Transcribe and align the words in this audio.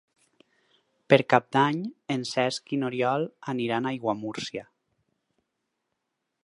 Per 1.13 1.19
Cap 1.33 1.51
d'Any 1.57 1.83
en 2.15 2.25
Cesc 2.31 2.73
i 2.77 2.81
n'Oriol 2.85 3.29
aniran 3.55 3.87
a 3.87 3.93
Aiguamúrcia. 3.95 4.69